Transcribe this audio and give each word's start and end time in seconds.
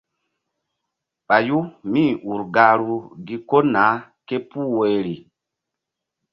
Ɓayu 1.27 1.57
míur 1.91 2.41
gahru 2.55 2.95
gi 3.25 3.35
ko 3.49 3.57
nay 3.73 3.97
képuh 4.27 4.67
woyri. 4.75 5.15